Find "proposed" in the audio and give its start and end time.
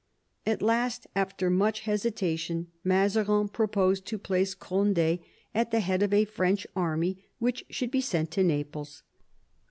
3.49-4.03